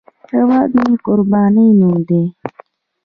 [0.31, 2.23] هیواد مې د قربانۍ نوم دی